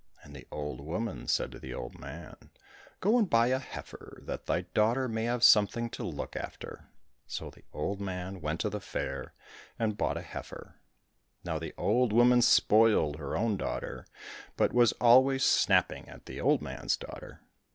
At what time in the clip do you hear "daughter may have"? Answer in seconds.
4.73-5.43